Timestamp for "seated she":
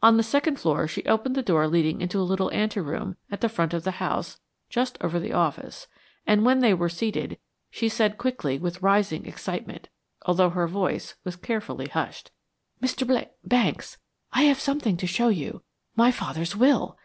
6.88-7.88